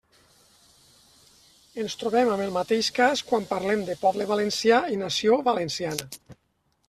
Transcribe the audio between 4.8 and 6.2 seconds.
i nació valenciana.